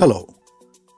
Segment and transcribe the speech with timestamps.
[0.00, 0.32] Hello,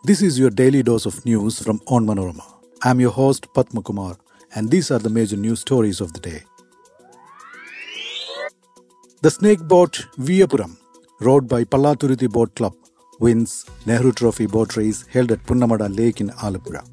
[0.04, 2.42] this is your daily dose of news from Onmanorama.
[2.82, 4.18] I'm your host Padma Kumar,
[4.54, 6.42] and these are the major news stories of the day.
[9.22, 10.76] The snake boat Veeyapuram,
[11.20, 12.74] rowed by Pallaturuthi Boat Club,
[13.20, 16.86] wins Nehru Trophy boat race held at Punnamada Lake in Alappuzha.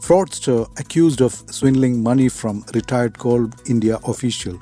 [0.00, 4.58] Fraudster accused of swindling money from retired Coal India official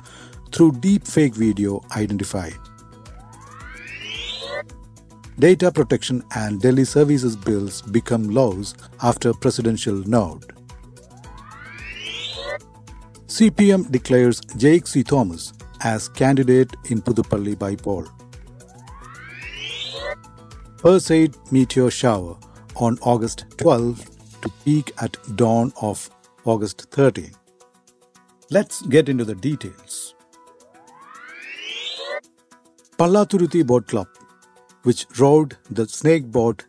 [0.51, 2.64] through deep fake video identified.
[5.37, 10.45] Data protection and Delhi services bills become laws after presidential nod.
[13.27, 15.03] CPM declares Jaick C.
[15.03, 18.07] Thomas as candidate in Puthuppally by poll.
[20.77, 22.37] Perseid meteor shower
[22.77, 26.09] on August 12 to peak at dawn of
[26.45, 27.31] August 13.
[28.51, 30.15] Let's get into the details.
[32.97, 34.07] Pallaturuthi Boat Club,
[34.85, 36.65] which rowed the snake boat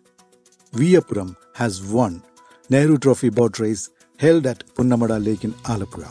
[0.72, 2.22] Veeyapuram, has won
[2.68, 6.10] Nehru Trophy boat race held at Punnamada Lake in Alappuzha.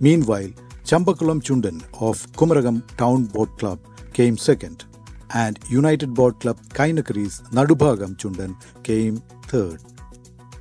[0.00, 0.50] Meanwhile,
[0.84, 3.78] Chambakulam Chundan of Kumarakom Town Boat Club
[4.12, 4.84] came second,
[5.32, 9.16] and United Boat Club Kainakari's Nadubhagam Chundan came
[9.52, 9.80] third.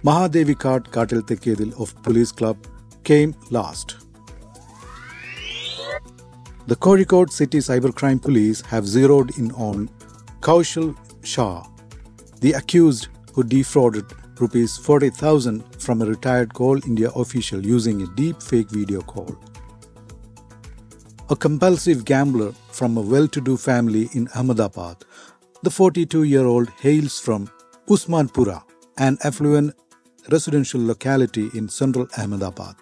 [0.03, 2.57] Mahadevikad Kattil Thekkethil of Police Club
[3.03, 3.95] came last.
[6.67, 9.89] The Kozhikode City Cybercrime Police have zeroed in on
[10.44, 11.66] Kaushal Shah,
[12.41, 14.03] the accused who defrauded
[14.41, 19.38] rupees 40,000 from a retired Coal India official using a deep fake video call.
[21.30, 24.97] A compulsive gambler from a well to do family in Ahmedabad,
[25.61, 27.50] the 42 year old hails from
[27.88, 28.63] Usmanpura,
[28.97, 29.73] an affluent
[30.30, 32.75] residential locality in central Ahmedabad.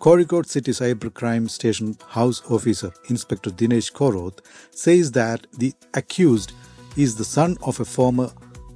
[0.00, 4.40] Kozhikode City Cybercrime Station House Officer Inspector Dinesh Koroth
[4.72, 6.52] says that the accused
[6.96, 8.30] is the son of a former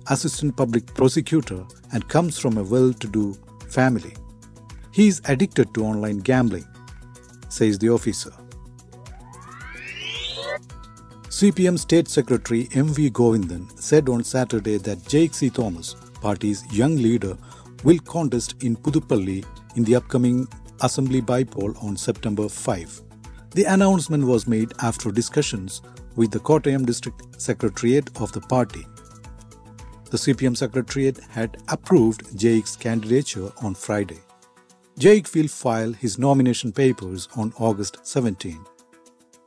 [0.08, 3.36] assistant public prosecutor and comes from a well to do
[3.69, 4.14] family.
[4.92, 6.66] He is addicted to online gambling,
[7.48, 8.32] says the officer.
[11.28, 13.10] CPM State Secretary M.V.
[13.10, 15.48] Govindan said on Saturday that Jaick C.
[15.48, 17.37] Thomas, party's young leader,
[17.82, 20.47] will contest in Puthuppally in the upcoming
[20.82, 23.02] Assembly by-poll on September 5.
[23.52, 25.82] The announcement was made after discussions
[26.20, 28.86] with the Kottayam District Secretariat of the party.
[30.10, 34.19] The CPM Secretariat had approved Jaick's candidature on Friday.
[34.98, 38.60] Jaick will file his nomination papers on August 17.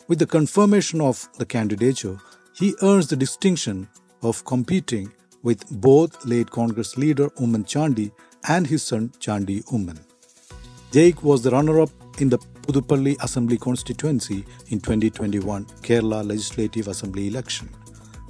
[0.08, 2.18] With the confirmation of the candidature,
[2.56, 3.88] he earns the distinction
[4.24, 5.14] of competing
[5.44, 8.12] with both late Congress leader Oommen Chandy
[8.48, 10.00] and his son Chandy Oommen.
[10.92, 17.28] Jaick was the runner up in the Puthuppally Assembly constituency in 2021 Kerala Legislative Assembly
[17.28, 17.70] election.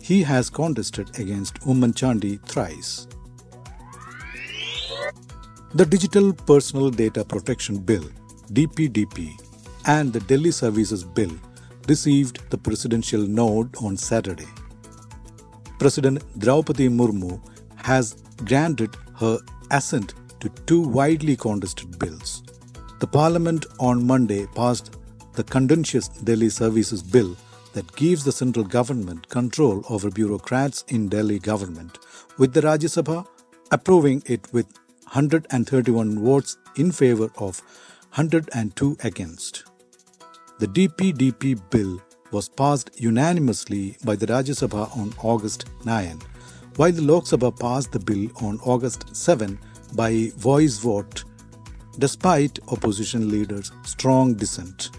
[0.02, 3.08] He has contested against Oommen Chandy thrice.
[5.76, 8.04] The Digital Personal Data Protection Bill
[8.52, 9.32] DPDP
[9.86, 11.32] and the Delhi Services Bill
[11.88, 14.48] received the presidential nod on Saturday.
[15.78, 17.40] President Draupadi Murmu
[17.76, 19.38] has granted her
[19.70, 22.44] assent to two widely contested bills.
[23.04, 24.96] The Parliament on Monday passed
[25.34, 27.36] the contentious Delhi Services Bill
[27.74, 32.00] that gives the central government control over bureaucrats in Delhi government,
[32.38, 33.28] with the Rajya Sabha
[33.72, 34.68] approving it with
[35.04, 37.60] 131 votes in favor of
[38.16, 39.66] 102 against.
[40.60, 46.22] The DPDP bill was passed unanimously by the Rajya Sabha on August 9,
[46.78, 49.60] while the Lok Sabha passed the bill on August 7
[49.94, 51.26] by voice vote
[52.00, 54.90] despite opposition leaders' strong dissent.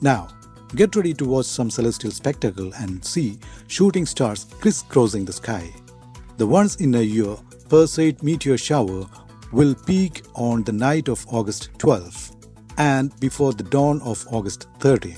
[0.00, 0.28] Now,
[0.74, 3.38] get ready to watch some celestial spectacle and see
[3.68, 5.72] shooting stars crisscrossing the sky.
[6.38, 7.36] The once in a year
[7.68, 9.06] Perseid meteor shower
[9.52, 12.32] will peak on the night of August 12
[12.78, 15.16] and before the dawn of August 13.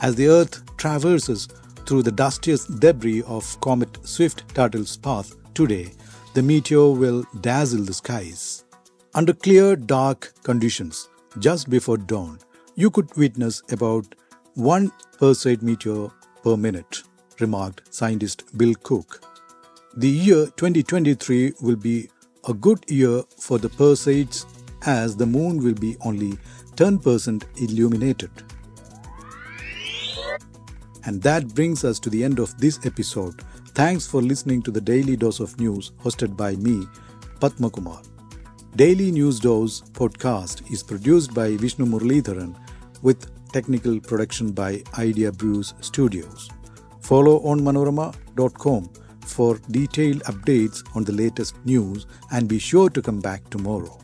[0.00, 1.48] As the Earth traverses
[1.86, 5.92] through the dustiest debris of Comet Swift Tuttle's path today,
[6.34, 8.64] the meteor will dazzle the skies.
[9.14, 11.08] Under clear, dark conditions,
[11.38, 12.38] just before dawn,
[12.74, 14.14] you could witness about
[14.54, 16.08] one Perseid meteor
[16.42, 17.02] per minute,
[17.40, 19.22] remarked scientist Bill Cook.
[19.96, 22.08] The year 2023 will be
[22.46, 24.46] a good year for the Perseids
[24.86, 26.38] as the moon will be only
[26.76, 28.30] 10% illuminated.
[31.04, 33.42] And that brings us to the end of this episode.
[33.78, 36.84] Thanks for listening to the Daily Dose of News hosted by me,
[37.38, 38.02] Padma Kumar.
[38.74, 42.56] Daily News Dose podcast is produced by Vishnu Muralidharan
[43.02, 46.50] with technical production by Idea Brews Studios.
[47.02, 48.90] Follow onmanorama.com
[49.24, 53.96] for detailed updates on the latest news and be sure to come back tomorrow.